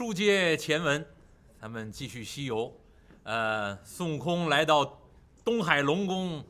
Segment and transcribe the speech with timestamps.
[0.00, 1.06] 书接前文，
[1.60, 2.74] 咱们继续西游。
[3.22, 4.98] 呃，孙悟空来到
[5.44, 6.42] 东海龙宫，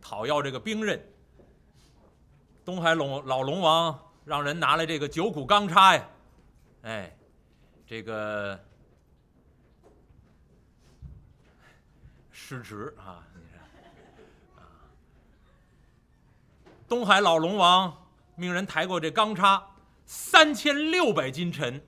[0.00, 1.04] 讨要这个兵刃。
[2.64, 6.08] 东海龙老龙王让人拿来这个九股钢叉呀，
[6.82, 7.18] 哎，
[7.84, 8.56] 这个
[12.30, 13.26] 失职啊！
[13.34, 14.86] 你看啊，
[16.86, 19.60] 东海老龙王命人抬过这钢叉，
[20.06, 21.84] 三千六百斤沉。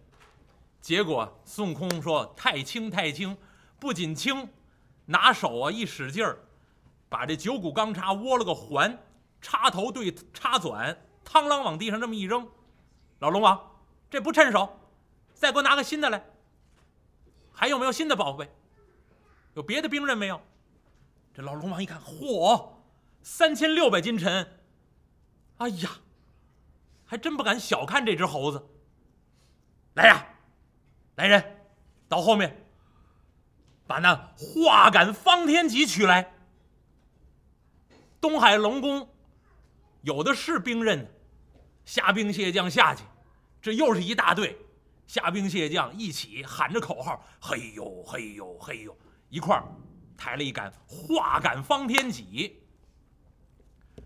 [0.84, 3.34] 结果孙悟空说：“太轻太轻，
[3.80, 4.50] 不仅轻，
[5.06, 6.38] 拿手啊一使劲儿，
[7.08, 9.02] 把这九股钢叉窝了个环，
[9.40, 10.94] 插头对插转，
[11.24, 12.46] 嘡啷往地上这么一扔。
[13.20, 13.80] 老龙王，
[14.10, 14.78] 这不趁手，
[15.32, 16.22] 再给我拿个新的来。
[17.50, 18.54] 还有没有新的宝贝？
[19.54, 20.38] 有别的兵刃没有？”
[21.32, 22.74] 这老龙王一看，嚯，
[23.22, 24.60] 三千六百斤沉，
[25.56, 25.90] 哎呀，
[27.06, 28.68] 还真不敢小看这只猴子。
[29.94, 30.26] 来呀！
[31.16, 31.56] 来人，
[32.08, 32.66] 到后面，
[33.86, 36.32] 把那化感方天戟取来。
[38.20, 39.08] 东海龙宫
[40.02, 41.08] 有的是兵刃，
[41.84, 43.04] 虾兵蟹将下去，
[43.60, 44.58] 这又是一大队
[45.06, 48.96] 虾兵蟹将一起喊着口号：“嘿呦嘿呦嘿呦！”
[49.28, 49.64] 一块儿
[50.16, 52.60] 抬了一杆化感方天戟。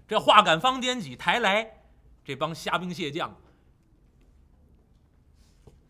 [0.07, 1.85] 这化感方天戟抬来，
[2.25, 3.35] 这帮虾兵蟹将。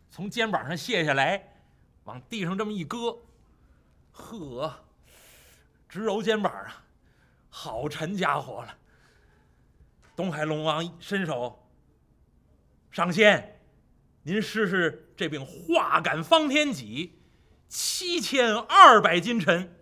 [0.09, 1.55] 从肩膀上卸下来，
[2.03, 3.19] 往地上这么一搁，
[4.11, 4.85] 呵，
[5.87, 6.83] 直揉肩膀啊，
[7.49, 8.77] 好沉家伙了。
[10.15, 11.65] 东海龙王伸手，
[12.91, 13.61] 上仙，
[14.23, 17.21] 您试试这柄化感方天戟，
[17.67, 19.73] 七千二百斤沉。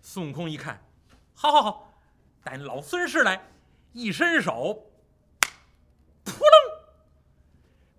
[0.00, 0.86] 孙悟空一看，
[1.34, 2.00] 好好好，
[2.44, 3.50] 带老孙试来，
[3.92, 4.87] 一伸手。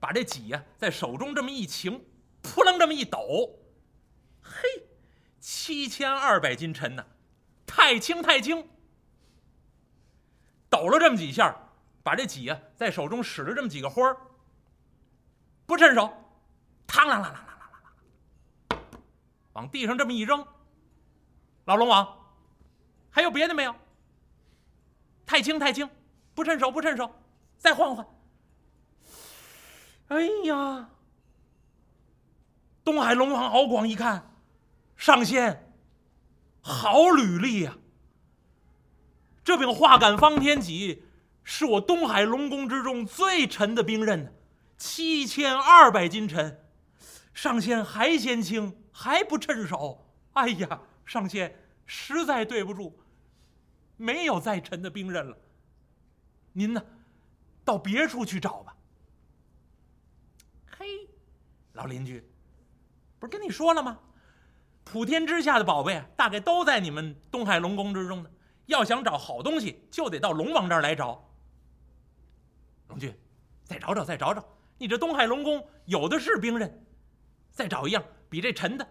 [0.10, 2.04] 把这戟呀，在手中这么一擎，
[2.42, 3.60] 扑棱这么一抖，
[4.42, 4.68] 嘿，
[5.40, 7.06] 七千二百斤沉呐，
[7.68, 8.68] 太轻太轻。
[10.68, 11.56] 抖了这么几下，
[12.02, 14.18] 把这戟呀，在手中使了这么几个花儿，
[15.68, 16.12] 不趁手，
[16.88, 18.78] 嘡啷啷啷啷啷啷啷，
[19.54, 20.44] 往地上这么一扔。
[21.66, 22.18] 老龙王，
[23.12, 23.76] 还有别的没有？
[25.28, 25.88] 太轻太轻，
[26.34, 27.14] 不趁手不趁手，
[27.58, 28.04] 再换换。
[30.10, 30.90] 哎呀！
[32.84, 34.32] 东海龙王敖广一看，
[34.98, 35.72] 上仙，
[36.62, 37.78] 好履历呀！
[39.44, 41.04] 这柄化感方天戟
[41.44, 44.36] 是我东海龙宫之中最沉的兵刃，
[44.78, 46.66] 七千二百斤沉。
[47.32, 50.04] 上仙还嫌轻，还不趁手。
[50.34, 51.56] 哎呀，上仙
[51.86, 53.00] 实在对不住，
[53.96, 55.38] 没有再沉的兵刃了。
[56.54, 56.84] 您呢，
[57.64, 58.76] 到别处去找吧。
[61.80, 62.30] 老邻居，
[63.20, 63.98] 不是跟你说了吗？
[64.84, 68.30] 普天之下的宝贝，大概都在你们东海龙宫之中呢。
[68.66, 71.26] 要想找好东西，就得到龙王这儿来找。
[72.90, 73.18] 龙君，
[73.64, 74.46] 再找找，再找找。
[74.78, 76.86] 你这东海龙宫有的是兵刃，
[77.50, 78.86] 再找一样比这沉的。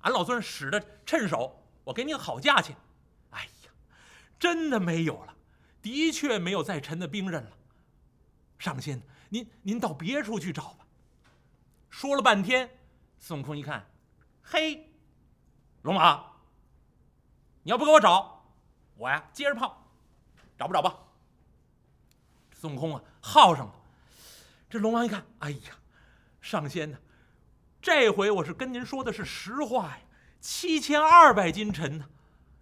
[0.00, 2.74] 俺老孙使的趁手，我给你个好价钱。
[3.28, 3.70] 哎呀，
[4.38, 5.34] 真的没有了，
[5.82, 7.50] 的确没有再沉的兵刃了。
[8.58, 10.83] 上仙，您您到别处去找吧。
[11.94, 12.68] 说了半天，
[13.20, 13.88] 孙悟空一看，
[14.42, 14.92] 嘿，
[15.82, 16.40] 龙王，
[17.62, 18.44] 你要不给我找，
[18.96, 19.86] 我呀接着泡，
[20.58, 20.98] 找不找吧？
[22.52, 23.72] 孙悟空啊，耗上了。
[24.68, 25.78] 这龙王一看，哎呀，
[26.40, 26.98] 上仙呐，
[27.80, 30.00] 这回我是跟您说的是实话呀，
[30.40, 32.06] 七千二百斤沉呢，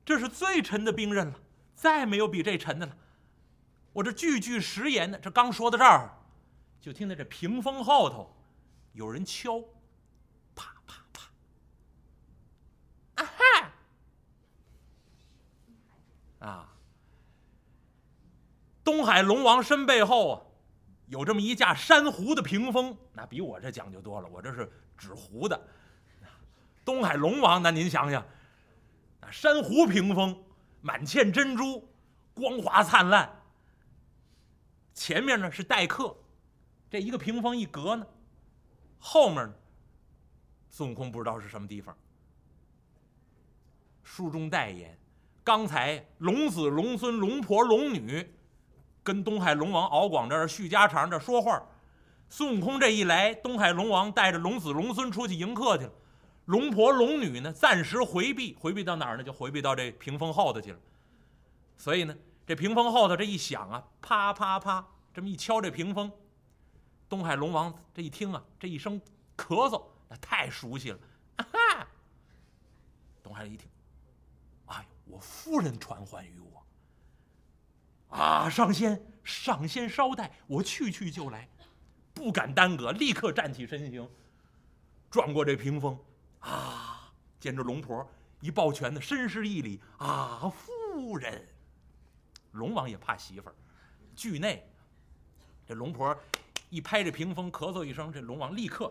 [0.05, 1.41] 这是最沉的兵刃了，
[1.75, 2.95] 再没有比这沉的了。
[3.95, 6.19] 我这句句实言呢，这刚说到这儿，
[6.83, 8.37] 就听到这屏风后头。
[8.93, 9.59] 有人敲，
[10.55, 11.23] 啪啪啪！
[13.15, 13.73] 啊哈！
[16.47, 16.69] 啊，
[18.85, 20.43] 东海龙王身背后啊，
[21.07, 24.29] 有这么一架珊瑚的屏风，那比我这讲究多了。
[24.29, 25.69] 我这是纸糊的。
[26.85, 28.27] 东海龙王，那您想想，
[29.21, 30.45] 那珊瑚屏风，
[30.81, 31.89] 满嵌珍珠，
[32.35, 33.41] 光华灿烂。
[34.93, 36.17] 前面呢是待客，
[36.91, 38.07] 这一个屏风一隔呢。
[39.05, 39.53] 后面，
[40.69, 41.95] 孙悟空不知道是什么地方。
[44.05, 44.97] 书中代言，
[45.43, 48.33] 刚才龙子、龙孙、龙婆、龙女，
[49.03, 51.61] 跟东海龙王敖广这儿叙家常这说话。
[52.29, 55.93] 孙悟空这一来，东海龙王带着龙子、龙孙出去迎客去了。
[56.45, 59.25] 龙婆、龙女呢，暂时回避，回避到哪儿呢？
[59.25, 60.79] 就回避到这屏风后头去了。
[61.77, 62.17] 所以呢，
[62.47, 66.11] 这屏风后头这一响啊，啪啪啪，这么一敲这屏风。
[67.13, 68.99] 东海龙王这一听啊，这一声
[69.37, 70.99] 咳嗽，那太熟悉了。
[71.37, 71.87] 啊哈！
[73.23, 73.69] 东海一听，
[74.65, 78.17] 哎，我夫人传唤于我。
[78.17, 81.47] 啊，上仙，上仙稍待，我去去就来，
[82.15, 84.09] 不敢耽搁，立刻站起身形，
[85.11, 85.99] 转过这屏风，
[86.41, 88.11] 啊，见着龙婆
[88.41, 89.79] 一抱拳的，深施一礼。
[89.99, 91.47] 啊，夫人。
[92.53, 93.55] 龙王也怕媳妇儿，
[94.17, 94.67] 惧内。
[95.67, 96.19] 这龙婆
[96.73, 98.91] 一拍这屏风，咳嗽一声，这龙王立刻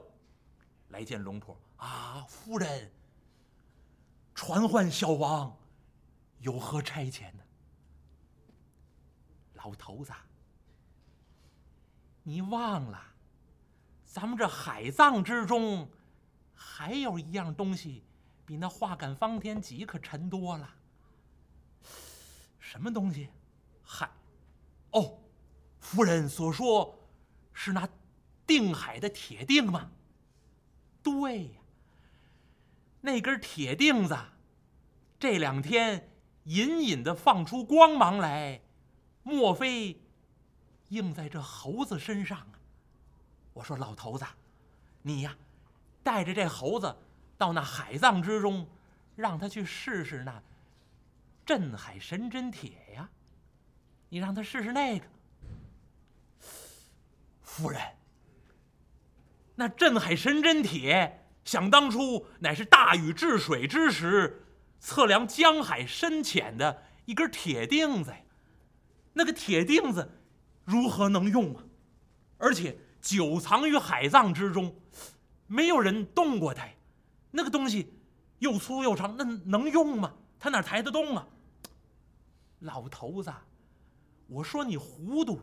[0.89, 1.59] 来见龙婆。
[1.77, 2.91] 啊，夫人，
[4.35, 5.57] 传唤小王，
[6.41, 7.43] 有何差遣呢？
[9.55, 10.13] 老头子，
[12.21, 13.03] 你忘了，
[14.05, 15.89] 咱们这海葬之中，
[16.53, 18.03] 还有一样东西，
[18.45, 20.69] 比那化感方天戟可沉多了。
[22.59, 23.27] 什么东西？
[23.81, 24.07] 海？
[24.91, 25.17] 哦。
[25.79, 26.95] 夫人所说，
[27.63, 27.87] 是那
[28.47, 29.91] 定海的铁锭吗？
[31.03, 31.59] 对呀，
[33.01, 34.17] 那根铁锭子，
[35.19, 36.09] 这两天
[36.45, 38.61] 隐隐的放出光芒来，
[39.21, 40.01] 莫非
[40.89, 42.57] 映在这猴子身上啊？
[43.53, 44.25] 我说老头子，
[45.03, 45.37] 你呀，
[46.01, 46.97] 带着这猴子
[47.37, 48.67] 到那海葬之中，
[49.15, 50.41] 让他去试试那
[51.45, 53.07] 镇海神针铁呀，
[54.09, 55.05] 你让他试试那个。
[57.51, 57.81] 夫人，
[59.55, 64.45] 那镇海神针铁，想当初乃是大禹治水之时
[64.79, 68.17] 测量江海深浅的一根铁钉子呀。
[69.11, 70.09] 那个铁钉子
[70.63, 71.61] 如何能用啊？
[72.37, 74.73] 而且久藏于海葬之中，
[75.45, 76.71] 没有人动过它呀。
[77.31, 77.93] 那个东西
[78.39, 80.13] 又粗又长，那能用吗？
[80.39, 81.27] 它哪抬得动啊？
[82.59, 83.29] 老头子，
[84.27, 85.41] 我说你糊涂。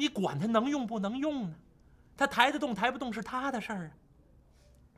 [0.00, 1.54] 你管他能用不能用呢？
[2.16, 3.90] 他抬得动抬不动是他的事儿啊。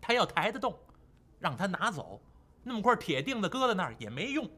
[0.00, 0.78] 他要抬得动，
[1.40, 2.22] 让他拿走。
[2.62, 4.49] 那么块铁钉子搁在那儿也没用。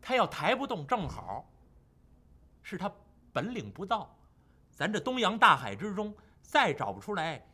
[0.00, 1.50] 他要抬不动，正好
[2.62, 2.88] 是他
[3.32, 4.16] 本领不到。
[4.70, 7.44] 咱这东洋大海之中再找不出来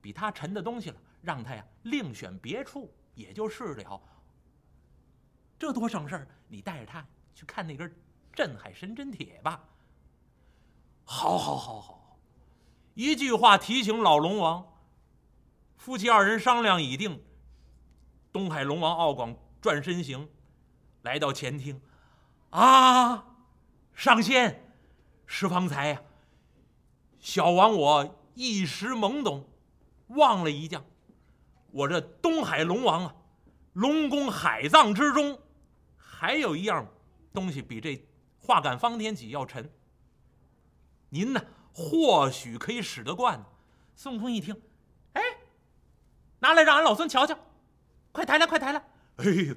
[0.00, 4.02] 比他沉的东西了，让他呀另选别处也就是了。
[5.56, 6.26] 这多省事儿！
[6.48, 7.94] 你带着他去看那根
[8.32, 9.62] 镇海神针铁吧。
[11.12, 12.18] 好，好，好，好！
[12.94, 14.64] 一句话提醒老龙王。
[15.76, 17.20] 夫妻二人商量已定。
[18.32, 20.28] 东海龙王敖广转身行，
[21.02, 21.82] 来到前厅。
[22.50, 23.26] 啊，
[23.92, 24.72] 上仙，
[25.26, 26.00] 是方才呀，
[27.18, 29.48] 小王我一时懵懂，
[30.10, 30.84] 忘了一将。
[31.72, 33.16] 我这东海龙王啊，
[33.72, 35.36] 龙宫海葬之中，
[35.96, 36.86] 还有一样
[37.32, 38.00] 东西比这
[38.38, 39.68] 化感方天戟要沉。
[41.10, 41.40] 您呢？
[41.72, 43.44] 或许可以使得惯。
[43.94, 44.60] 孙悟空一听，
[45.12, 45.22] 哎，
[46.40, 47.38] 拿来让俺老孙瞧瞧，
[48.10, 48.82] 快抬来，快抬来！
[49.16, 49.54] 哎呦，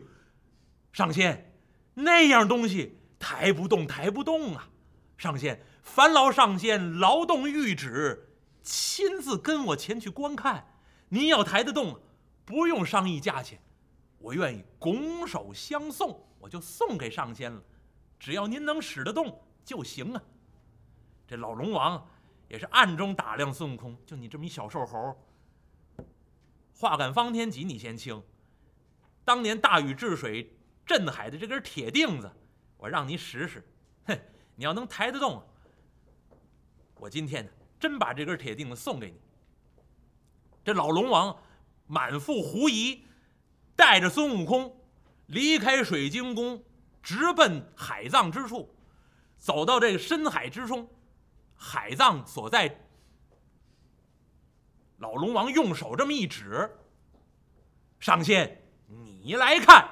[0.92, 1.58] 上仙，
[1.96, 4.70] 那样东西抬不动，抬不动啊！
[5.18, 8.30] 上仙，烦劳上仙劳动谕旨，
[8.62, 10.68] 亲自跟我前去观看。
[11.10, 12.00] 您要抬得动，
[12.46, 13.62] 不用商议价钱，
[14.20, 17.62] 我愿意拱手相送，我就送给上仙了。
[18.20, 20.22] 只要您能使得动就行啊。
[21.28, 22.08] 这老龙王
[22.48, 25.16] 也是暗中打量孙悟空，就你这么一小瘦猴，
[26.78, 28.22] 化感方天戟你嫌轻，
[29.24, 32.32] 当年大禹治水镇海的这根铁钉子，
[32.78, 33.66] 我让你使使，
[34.06, 34.20] 哼，
[34.56, 35.42] 你要能抬得动，
[36.96, 39.18] 我今天呢真把这根铁钉子送给你。
[40.64, 41.36] 这老龙王
[41.88, 43.04] 满腹狐疑，
[43.76, 44.78] 带着孙悟空
[45.28, 46.64] 离开水晶宫，
[47.02, 48.74] 直奔海葬之处，
[49.38, 50.88] 走到这个深海之中。
[51.66, 52.78] 海葬所在，
[54.98, 56.70] 老龙王用手这么一指，
[58.02, 59.90] 上仙，你来看。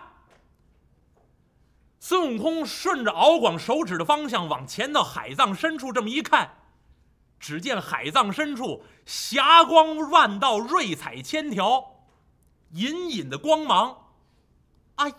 [1.98, 6.58] 孙悟空顺着敖广手指的方向往前到海葬深处，这么一看，
[7.40, 12.06] 只见海葬深处霞光万道，瑞彩千条，
[12.72, 14.13] 隐隐的光芒。
[14.96, 15.16] 哎呀！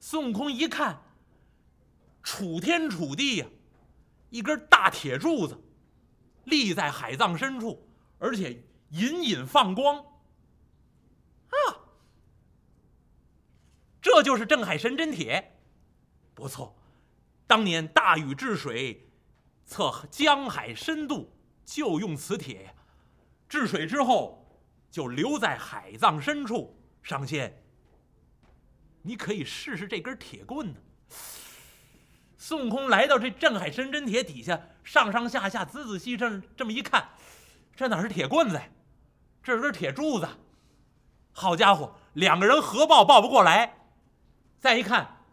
[0.00, 1.02] 孙悟空一看，
[2.22, 3.46] 楚天楚地呀！
[4.34, 5.56] 一根大铁柱子
[6.46, 7.88] 立在海葬深处，
[8.18, 8.60] 而且
[8.90, 9.96] 隐隐放光。
[9.96, 11.54] 啊，
[14.02, 15.56] 这就是镇海神针铁，
[16.34, 16.76] 不错。
[17.46, 19.08] 当年大禹治水，
[19.64, 21.32] 测江海深度
[21.64, 22.74] 就用此铁。
[23.48, 24.44] 治水之后，
[24.90, 26.76] 就留在海葬深处。
[27.04, 27.62] 上仙，
[29.00, 30.80] 你可以试试这根铁棍呢。
[32.46, 37.08] 孙悟空来到这镇海神针铁底下，上上下下仔仔细细这么一看，
[37.74, 38.64] 这哪是铁棍子呀？
[39.42, 40.28] 这是根铁柱子。
[41.32, 43.78] 好家伙，两个人合抱抱不过来。
[44.58, 45.24] 再一看，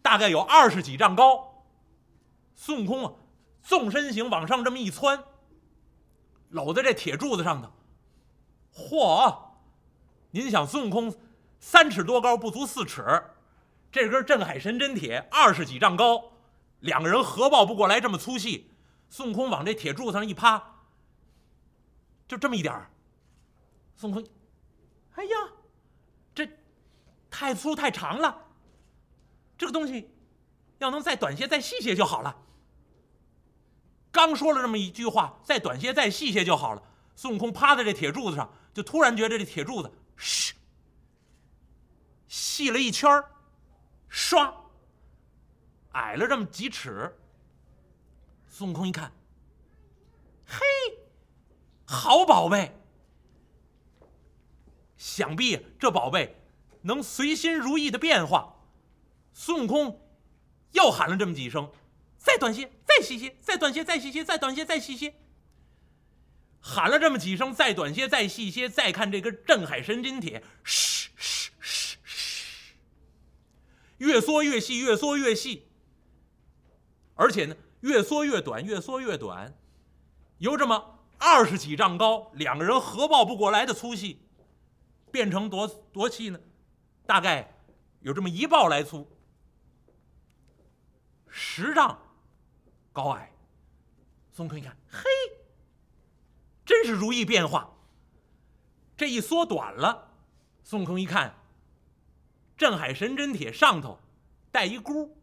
[0.00, 1.62] 大概有二十几丈高。
[2.54, 3.12] 孙悟空啊，
[3.62, 5.22] 纵身形往上这么一窜，
[6.48, 7.70] 搂在这铁柱子上头。
[8.74, 9.36] 嚯！
[10.30, 11.14] 您想，孙悟空
[11.58, 13.24] 三尺多高，不足四尺，
[13.92, 16.29] 这根镇海神针铁二十几丈高，
[16.80, 18.70] 两个人合抱不过来这么粗细。
[19.08, 20.62] 孙悟空往这铁柱子上一趴，
[22.28, 22.90] 就这么一点儿。
[23.96, 24.24] 孙悟空，
[25.14, 25.30] 哎呀，
[26.34, 26.48] 这
[27.28, 28.46] 太粗太长了。
[29.58, 30.10] 这个东西
[30.78, 32.34] 要能再短些、再细些就好了。
[34.12, 36.82] 刚说了这么一句话，再短些、再细些就好了。
[37.14, 40.54] 孙悟空趴在这铁柱子上，就突然觉得这铁柱子，嘘，
[42.26, 43.30] 细了一圈儿，
[44.10, 44.54] 唰，
[45.92, 47.16] 矮了这么几尺。
[48.48, 49.12] 孙悟空一看，
[50.46, 50.58] 嘿，
[51.86, 52.76] 好宝贝！
[54.96, 56.36] 想必这宝贝
[56.82, 58.56] 能随心如意的变化。
[59.32, 60.06] 孙悟空
[60.72, 61.72] 又喊了这么几声
[62.18, 65.14] ：“再短些，再细些，再短些，再细些，再短些，再细些。”
[66.60, 72.76] 喊了这么几声：“再短些，再细些。”再看这根镇海神针铁，嘘嘘嘘嘘，
[73.96, 75.69] 越缩越细，越缩越细，
[77.20, 79.54] 而且呢，越缩越短，越缩越短，
[80.38, 84.22] 由这么二十几丈高，两个人合抱不过来的粗细，
[85.12, 86.40] 变成多多细呢？
[87.04, 87.60] 大概
[88.00, 89.06] 有这么一抱来粗。
[91.28, 92.00] 十丈
[92.90, 93.30] 高矮，
[94.32, 95.02] 孙悟空一看，嘿，
[96.64, 97.70] 真是如意变化。
[98.96, 100.10] 这一缩短了，
[100.62, 101.34] 孙悟空一看，
[102.56, 104.00] 镇海神针铁上头
[104.50, 105.18] 带一箍。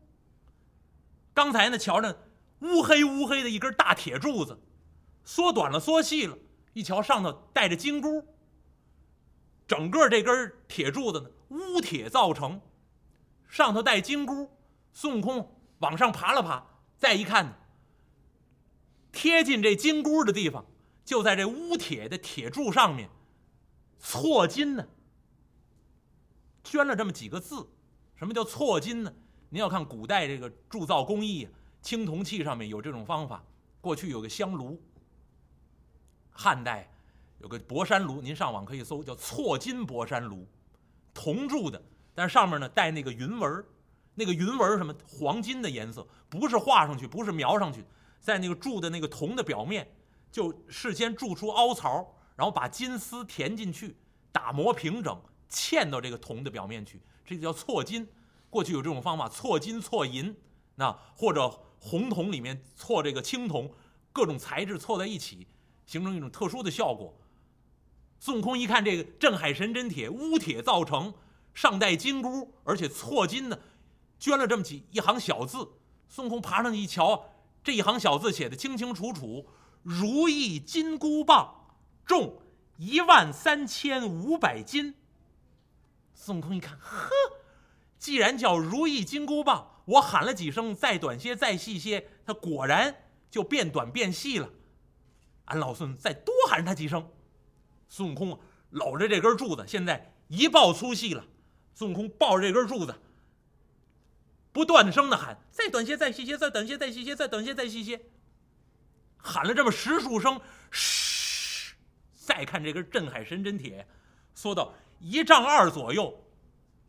[1.38, 2.24] 刚才呢，瞧着
[2.62, 4.60] 乌黑乌黑的一根大铁柱子，
[5.24, 6.36] 缩短了，缩细了，
[6.74, 8.26] 一瞧上头带着金箍。
[9.68, 12.60] 整个这根铁柱子呢，乌铁造成，
[13.48, 14.50] 上头带金箍。
[14.94, 15.54] 孙悟空。
[15.78, 16.66] 往上爬了爬，
[16.98, 17.62] 再一看，
[19.12, 20.66] 贴近这金箍的地方，
[21.06, 23.12] 就在这乌铁的铁柱上面，
[24.00, 24.88] 错金呢，
[26.64, 27.70] 捐了这么几个字。
[28.16, 29.14] 什么叫错金呢？
[29.50, 31.48] 您要看古代这个铸造工艺，
[31.82, 33.44] 青铜器上面有这种方法。
[33.80, 34.82] 过去有个香炉，
[36.32, 36.92] 汉代
[37.40, 40.46] 有个博山炉，您上网可以搜，叫错金博山炉，
[41.14, 41.82] 铜铸的，
[42.14, 43.64] 但是上面呢带那个云纹
[44.16, 47.86] 那个云纹什么黄金的颜色，不是画上去，不是描上去，
[48.20, 49.88] 在那个铸的那个铜的表面，
[50.30, 53.96] 就事先铸出凹槽，然后把金丝填进去，
[54.32, 55.18] 打磨平整，
[55.50, 58.06] 嵌到这个铜的表面去，这个叫错金。
[58.50, 60.36] 过去有这种方法，错金错银，
[60.76, 61.48] 那或者
[61.80, 63.72] 红铜里面错这个青铜，
[64.12, 65.48] 各种材质错在一起，
[65.86, 67.14] 形成一种特殊的效果。
[68.20, 71.14] 孙悟空一看这个镇海神针铁乌铁造成，
[71.54, 73.60] 上带金箍，而且错金呢。
[74.20, 75.74] 捐了这么几一行小字，
[76.10, 77.30] 孙悟空爬上去一瞧，
[77.64, 79.46] 这一行小字写的清清楚楚
[79.84, 81.68] ：“如意金箍棒，
[82.04, 82.42] 重
[82.78, 84.96] 一万三千五百斤。”
[86.16, 87.12] 孙悟空一看，呵，
[87.98, 92.96] 既然叫如意金箍棒，我喊了几声，再短些，再细些，它果然
[93.30, 94.50] 就变短变细了。
[95.46, 97.10] 俺老孙再多喊他几声，
[97.88, 98.40] 孙悟空
[98.72, 101.26] 搂着这根柱子，现在一抱粗细了。
[101.74, 102.96] 孙悟空抱着这根柱子。
[104.52, 108.02] 不断声的喊：“再短些，再细些，再短些，再细些，再短些，再细些。”
[109.18, 111.76] 喊了这么十数声，嘘！
[112.14, 113.88] 再看这根镇海神针铁，
[114.34, 116.27] 缩到一丈二左右，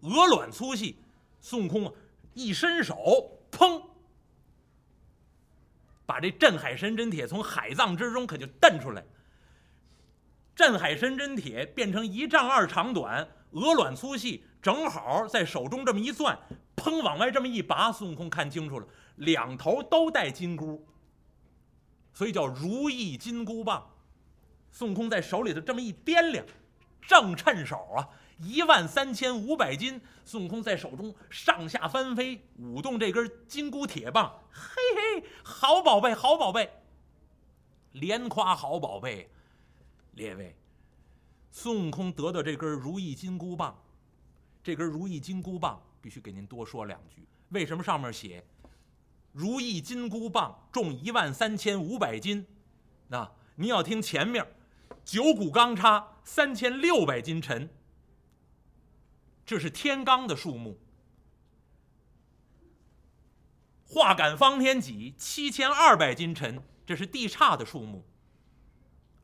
[0.00, 0.99] 鹅卵粗细。
[1.40, 1.93] 孙悟空啊，
[2.35, 3.83] 一伸手，砰，
[6.05, 9.05] 把这镇海神针铁从海藏之中可就蹬出来。
[10.57, 16.38] 镇海神针铁变成一丈二长短，鹅卵粗细，正好在手中这么一攥。
[16.75, 17.02] 砰！
[17.02, 18.87] 往外这么一拔，孙悟空看清楚了，
[19.17, 20.87] 两头都带金箍，
[22.12, 23.95] 所以叫如意金箍棒。
[24.71, 26.45] 孙悟空在手里头这么一掂量，
[27.00, 30.00] 正趁手啊，一万三千五百斤。
[30.25, 36.71] 孙悟空在手中上下翻飞，舞动这根金箍铁棒，嘿嘿，好宝贝，好宝贝，
[37.92, 39.30] 连夸好宝贝。
[40.12, 40.54] 列位，
[41.50, 43.76] 孙悟空得到这根如意金箍棒，
[44.62, 45.80] 这根如意金箍棒。
[46.00, 47.26] 必须给您多说两句。
[47.49, 48.45] 为什么上面写
[49.33, 52.47] “如意金箍棒重一万三千五百斤”？
[53.09, 54.47] 那您要听前面
[55.04, 57.68] “九股钢叉三千六百斤沉”，
[59.49, 60.78] 这是天罡的数目。
[63.87, 68.05] 化感方天戟七千二百斤沉，这是地差的数目。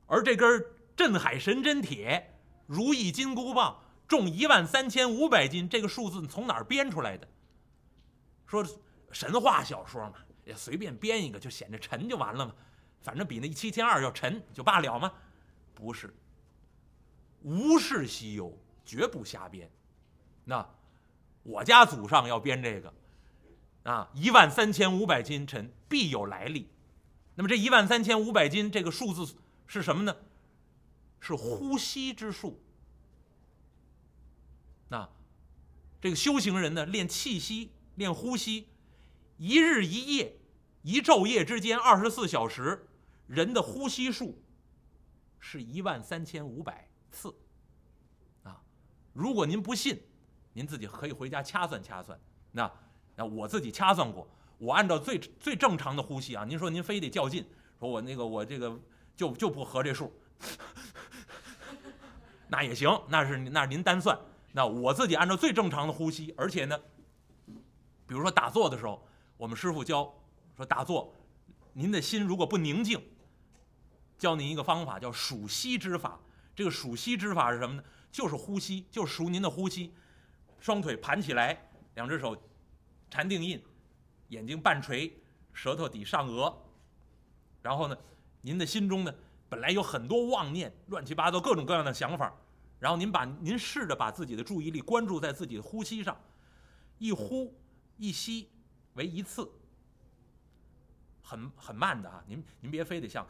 [0.07, 0.65] 而这根
[0.97, 3.79] 镇海神针铁如意金箍棒
[4.09, 7.29] 重一万三千五百斤，这个数字从哪儿编出来的？
[8.47, 8.67] 说
[9.13, 10.15] 神话小说嘛，
[10.47, 12.55] 也随便编一个，就显着沉就完了嘛，
[13.03, 15.13] 反正比那七千二要沉就罢了嘛。
[15.75, 16.15] 不是，
[17.43, 19.71] 无事西游，绝不瞎编。
[20.45, 20.69] 那
[21.43, 22.93] 我家祖上要编这个。
[23.85, 26.71] 啊，一万三千五百斤沉必有来历。
[27.35, 29.37] 那么这一万三千五百斤这个数字
[29.67, 30.17] 是什么呢？
[31.21, 32.63] 是呼吸之数。
[34.89, 35.09] 那
[36.01, 38.69] 这个修行人呢，练气息，练呼吸，
[39.37, 40.39] 一日一夜，
[40.83, 42.87] 一昼夜之间二十四小时，
[43.27, 44.43] 人的呼吸数
[45.41, 47.35] 是一万三千五百次。
[48.45, 48.63] 啊，
[49.13, 50.03] 如果您不信，
[50.55, 52.19] 您自己可以回家掐算掐算。
[52.53, 52.71] 那。
[53.17, 54.27] 那我自己掐算过，
[54.59, 57.47] 我按照最最正常的呼吸啊，您说您非得较劲，
[57.79, 58.77] 说我那个我这个
[59.15, 60.13] 就就不合这数，
[62.51, 64.19] 那也行，那是那是您单算。
[64.51, 66.77] 那我自己按照最正常的呼吸，而且呢，
[68.05, 69.07] 比如说打坐的时候，
[69.37, 70.13] 我们师傅教
[70.57, 71.15] 说打坐，
[71.73, 73.01] 您的心如果不宁静，
[74.19, 76.19] 教您一个方法叫数息之法。
[76.53, 77.85] 这个数息之法是什么呢？
[78.11, 79.95] 就是呼吸，就是数您的呼吸，
[80.65, 81.61] 双腿盘起来，
[81.95, 82.35] 两只手。
[83.11, 83.63] 禅定印，
[84.29, 85.15] 眼睛半垂，
[85.53, 86.57] 舌头抵上颚，
[87.61, 87.95] 然后呢，
[88.41, 89.15] 您的心中呢
[89.47, 92.35] 本来有很多妄念，乱七八糟各种各样的想法，
[92.81, 96.19] 然后您把您试着把自己的注意力关注在自己的呼吸上，
[96.97, 97.55] 一呼
[97.99, 98.49] 一吸
[98.95, 99.47] 为一次，
[101.21, 103.29] 很很慢的啊，您您别非得像，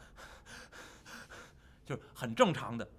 [1.85, 2.89] 就是很正常的，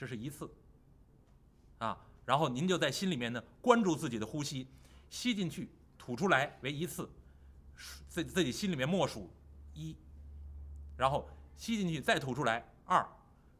[0.00, 0.50] 这是一次，
[1.76, 1.94] 啊。
[2.24, 4.66] 然后您就在心里面呢关注自己的呼吸，
[5.10, 7.06] 吸进去吐出来为一次，
[8.08, 9.28] 自自己心里面默数
[9.74, 9.94] 一，
[10.96, 13.06] 然后吸进去再吐出来二，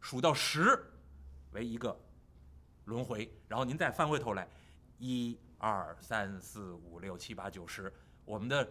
[0.00, 0.83] 数到十
[1.53, 1.94] 为一个
[2.87, 4.48] 轮回，然后您再翻回头来
[4.98, 7.92] 一二三四五六七八九十，
[8.24, 8.66] 我们的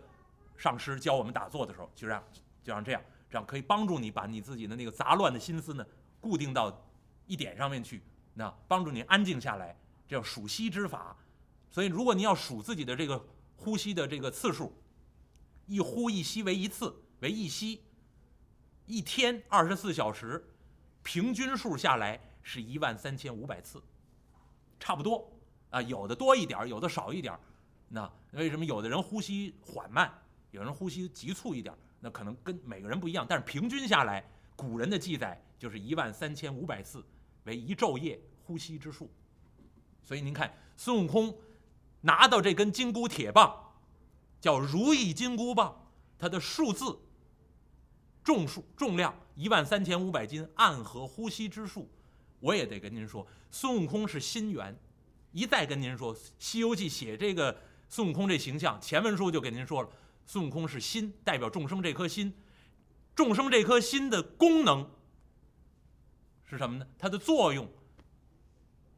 [0.57, 2.23] 上师教我们打坐的时候就让
[2.63, 5.85] 就让这样，这样可以帮助你把你自己的那个杂乱的心思呢
[6.19, 6.88] 固定到
[7.29, 8.01] 一点上面去，
[8.33, 9.77] 那帮助你安静下来。
[10.07, 11.15] 这叫数息之法，
[11.69, 13.23] 所以如果你要数自己的这个
[13.55, 14.73] 呼吸的这个次数，
[15.67, 17.83] 一呼一吸为一次为一吸，
[18.87, 20.43] 一天二十四小时，
[21.03, 23.79] 平均数下来是一万三千五百次，
[24.79, 25.31] 差不多
[25.69, 27.37] 啊，有的多一点有的少一点
[27.89, 30.11] 那为什么有的人呼吸缓慢，
[30.49, 37.05] 有人呼吸急促一点那可能跟每个人不一样，但是平均下来，古人的记载就是一万三千五百次
[37.45, 39.09] 为一昼夜呼吸之数。
[40.03, 41.37] 所以您看，孙悟空
[42.01, 43.73] 拿到这根金箍铁棒，
[44.39, 46.97] 叫如意金箍棒，它的数字、
[48.23, 51.89] 重数、重量一万三千五百斤，暗合呼吸之数。
[52.39, 54.77] 我也得跟您说，孙悟空是心猿。
[55.31, 57.55] 一再跟您说，《西游记》写这个
[57.87, 59.89] 孙悟空这形象，前文书就给您说了，
[60.25, 62.33] 孙悟空是心，代表众生这颗心。
[63.13, 64.89] 众生这颗心的功能
[66.49, 66.87] 是什么呢？
[66.97, 67.69] 它的作用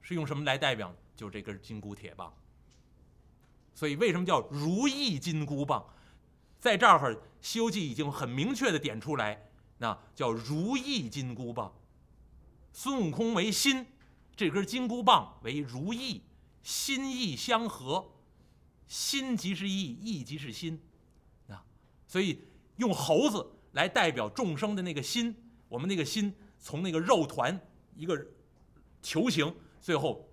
[0.01, 0.95] 是用什么来代表？
[1.13, 2.33] 就这根金箍铁棒，
[3.75, 5.85] 所以为什么叫如意金箍棒？
[6.59, 11.71] 在这儿，《西游记》已经很明确的点出来，那叫如意金箍棒。
[12.73, 13.85] 孙悟空为心，
[14.35, 16.23] 这根金箍棒为如意，
[16.63, 18.11] 心意相合，
[18.87, 20.81] 心即是意，意即是心，
[21.49, 21.63] 啊，
[22.07, 22.41] 所以
[22.77, 25.35] 用猴子来代表众生的那个心，
[25.67, 27.59] 我们那个心从那个肉团
[27.95, 28.25] 一个
[29.01, 30.25] 球形，最后。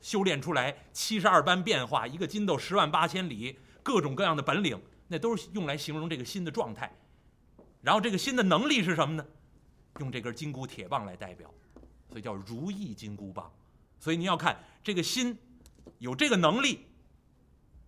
[0.00, 6.96] 修炼出来七十二般变化，一个筋斗十万八千里，各种各样的本领，那都是用来形容这个心的状态。
[7.82, 9.26] 然后这个心的能力是什么呢？
[9.98, 11.52] 用这根金箍铁棒来代表，
[12.10, 13.52] 所以叫如意金箍棒。
[13.98, 15.36] 所以你要看这个心
[15.98, 16.86] 有这个能力，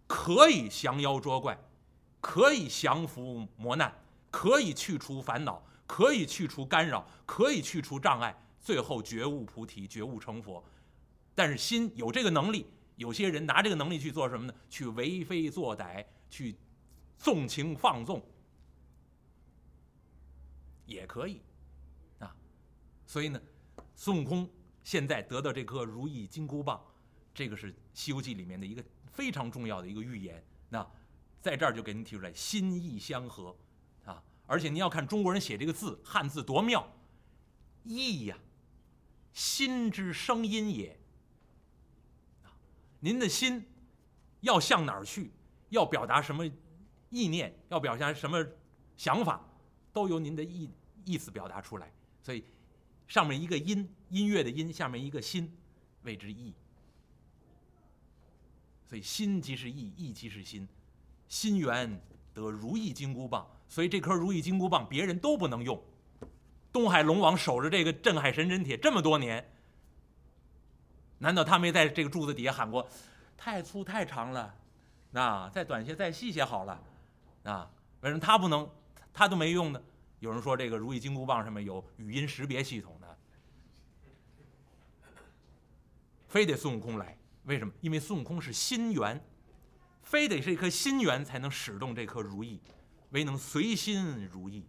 [0.08, 1.56] 可以降妖捉怪，
[2.20, 3.94] 可以降服磨难，
[4.32, 10.64] 可以去除烦恼，可以去除干扰，可以去除障碍，最后觉悟菩提，觉悟成佛。
[11.34, 14.54] 但是心有这个能力，有些人拿这个能力去做什么呢？
[14.68, 16.54] 去为非作歹，去
[17.18, 18.24] 纵情放纵，
[20.86, 21.42] 也可以
[22.20, 22.32] 啊。
[23.04, 23.42] 所以呢，
[23.96, 24.48] 孙悟空
[24.84, 26.80] 现在得到这颗如意金箍棒，
[27.34, 30.40] 这个是《西游记》里面的一个非常重要的一个预言。
[30.68, 30.88] 那
[31.40, 33.56] 在这儿就给您提出来，心意相合！
[34.50, 36.84] 而且您要看中国人写这个字，汉字多妙，
[37.84, 38.36] 意呀，
[39.32, 40.98] 心之声音也。
[42.98, 43.64] 您的心
[44.40, 45.30] 要向哪儿去，
[45.68, 46.44] 要表达什么
[47.10, 48.44] 意念，要表达什么
[48.96, 49.40] 想法，
[49.92, 50.68] 都由您的意
[51.04, 51.92] 意思表达出来。
[52.20, 52.42] 所以，
[53.06, 55.56] 上面一个音，音乐的音，下面一个心，
[56.02, 56.52] 谓之意。
[58.88, 60.66] 所以，心即是意，意即是心，
[61.28, 62.02] 心源
[62.34, 63.48] 得如意金箍棒。
[63.70, 65.80] 所以，这颗如意金箍棒别人都不能用。
[66.72, 69.48] 东海龙王守着这个镇海神针铁这么多年，
[71.18, 72.88] 难道他没在这个柱子底下喊过
[73.38, 74.52] ：“太粗太长了，
[75.12, 76.82] 啊，再短些，再细些好了，
[77.44, 77.70] 啊？”
[78.02, 78.68] 为什么他不能，
[79.12, 79.80] 他都没用呢？
[80.18, 83.18] 有人说这个如意金箍棒上面有语音识别系统的，
[86.26, 87.16] 非得孙悟空来。
[87.44, 87.72] 为什么？
[87.80, 89.24] 因为孙悟空是心源，
[90.02, 92.60] 非得是一颗心源才能使动这颗如意，
[93.10, 94.66] 唯能随心如意。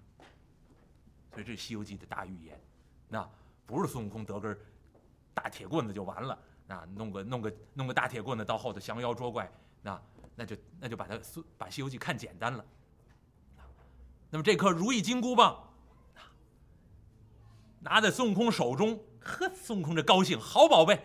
[1.32, 2.60] 所以这《西游记》的大预言，
[3.08, 3.28] 那
[3.66, 4.58] 不是孙悟空得根
[5.34, 9.50] 大铁棍子就完了，啊，弄个弄个弄个大铁棍子到后头降妖捉怪，
[9.82, 10.02] 那
[10.36, 11.18] 那就那就把他
[11.58, 12.66] 把《西游记》看简单了。
[14.30, 15.74] 那么这颗如意金箍棒
[17.80, 21.02] 拿在孙悟空手中，呵，孙悟空这高兴，好宝贝。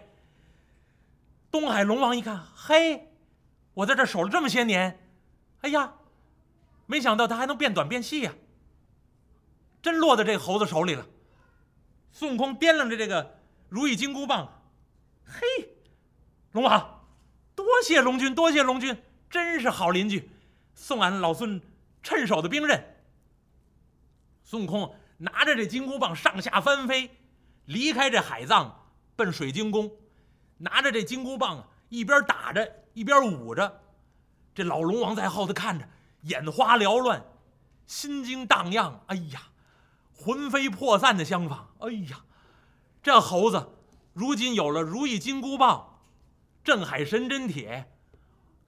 [1.51, 3.13] 东海龙王一看，嘿，
[3.75, 5.09] 我在这守了这么些年，
[5.61, 5.95] 哎呀，
[6.87, 8.33] 没想到他还能变短变细呀！
[9.83, 11.07] 真落在这猴子手里了。
[12.11, 14.63] 孙悟空掂量着这个如意金箍棒，
[15.25, 15.41] 嘿，
[16.53, 17.07] 龙王，
[17.55, 18.97] 多谢龙君，多谢龙君，
[19.29, 20.31] 真是好邻居，
[20.75, 21.61] 送俺老孙
[22.03, 22.97] 趁手的兵刃。
[24.43, 27.11] 孙悟空拿着这金箍棒上下翻飞，
[27.67, 29.91] 离开这海藏，奔水晶宫。
[30.59, 33.83] 拿着这金箍棒啊，一边打着一边舞着，
[34.55, 35.87] 这老龙王在后头看着，
[36.27, 37.25] 眼花缭乱，
[37.87, 39.03] 心惊荡漾。
[39.07, 39.43] 哎呀，
[40.15, 41.75] 魂飞魄散的相仿。
[41.81, 42.25] 哎呀，
[43.03, 43.71] 这猴子
[44.13, 46.01] 如今有了如意金箍棒、
[46.65, 47.93] 镇海神针铁，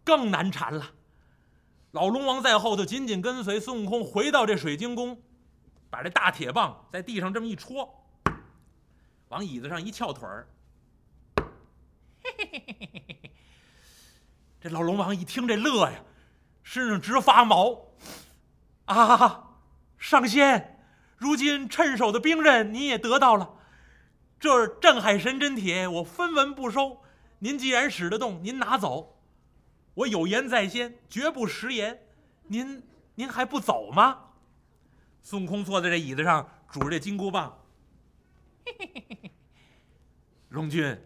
[0.05, 0.93] 更难缠了。
[1.93, 5.23] 老龙王在后头紧紧跟随孙悟空回到这水晶宫，
[5.91, 8.05] 把这大铁棒在地上这么一戳，
[9.29, 10.47] 往椅子上一翘腿儿。
[12.23, 13.31] 嘿嘿嘿嘿嘿嘿！
[14.61, 16.05] 这老龙王一听这乐呀，
[16.69, 17.87] 身上直发毛。
[18.85, 19.55] 啊，
[19.97, 20.79] 上仙，
[21.17, 23.55] 如今趁手的兵刃你也得到了，
[24.39, 27.01] 这镇海神针铁我分文不收。
[27.39, 29.19] 您既然使得动，您拿走。
[29.95, 32.03] 我有言在先，绝不食言。
[32.49, 34.25] 您您还不走吗？
[35.23, 37.65] 孙悟空坐在这椅子上，拄着这金箍棒。
[38.67, 39.31] 嘿嘿嘿嘿嘿！
[40.51, 41.03] 龙君。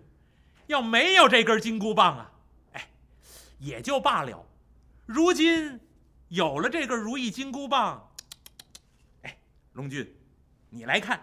[0.66, 2.32] 要没有这根金箍棒啊，
[2.72, 2.88] 哎，
[3.60, 4.44] 也就罢了。
[5.12, 5.78] 如今
[6.28, 8.10] 有了这根如意金箍棒，
[9.20, 9.36] 哎，
[9.74, 10.10] 龙君，
[10.70, 11.22] 你来看，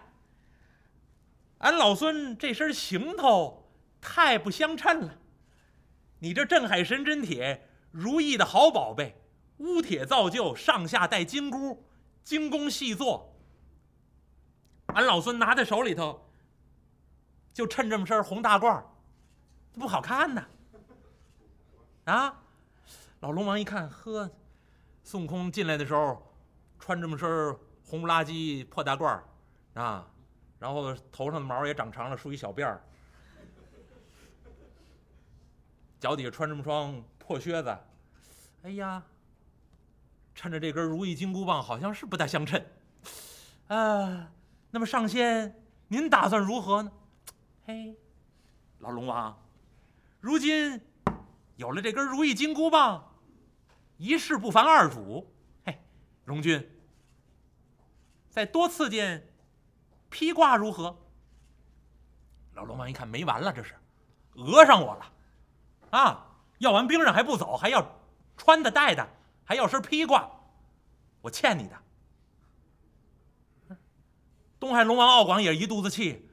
[1.58, 3.68] 俺老孙这身行头
[4.00, 5.18] 太不相称了。
[6.20, 9.20] 你这镇海神针铁，如意的好宝贝，
[9.56, 11.84] 乌铁造就，上下带金箍，
[12.22, 13.36] 精工细作。
[14.94, 16.30] 俺老孙拿在手里头，
[17.52, 18.84] 就衬这么身红大褂。
[19.72, 20.46] 不好看呐！
[22.04, 22.42] 啊，
[23.20, 24.30] 老龙王一看，呵，
[25.04, 26.34] 孙悟空进来的时候
[26.78, 27.54] 穿这么身
[27.84, 29.22] 红不拉几破大褂儿
[29.74, 30.10] 啊，
[30.58, 32.82] 然后头上的毛也长长了，梳一小辫儿，
[35.98, 37.76] 脚底下穿这么双破靴子，
[38.62, 39.02] 哎呀，
[40.34, 42.64] 趁着这根如意金箍棒，好像是不大相称。
[43.66, 44.32] 啊，
[44.70, 46.90] 那么上仙，您打算如何呢？
[47.66, 47.94] 嘿，
[48.78, 49.38] 老龙王。
[50.20, 50.80] 如今
[51.56, 53.09] 有了这根如意金箍棒，
[54.00, 55.30] 一事不烦二主。
[55.66, 55.78] 嘿，
[56.24, 56.66] 荣军，
[58.30, 59.28] 再多赐件
[60.08, 60.96] 披挂如何？
[62.54, 63.74] 老龙王一看没完了，这是
[64.32, 65.12] 讹上我了
[65.90, 66.26] 啊！
[66.58, 68.00] 要完兵刃还不走，还要
[68.38, 69.06] 穿的戴的，
[69.44, 70.30] 还要身披挂，
[71.20, 71.78] 我欠你的。
[74.58, 76.26] 东海龙王敖广也一肚子气，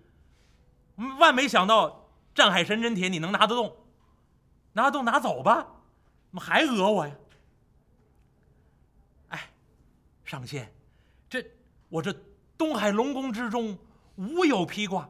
[1.20, 2.06] 万没想到。
[2.34, 3.76] 战海神针铁你能拿得动？
[4.74, 5.66] 拿得动拿走吧，
[6.30, 7.16] 怎么还讹我呀？
[9.30, 9.50] 哎，
[10.28, 10.70] 上仙，
[11.30, 11.44] 这
[11.88, 12.14] 我这
[12.58, 13.78] 东海龙宫之中
[14.18, 15.10] 无有披挂，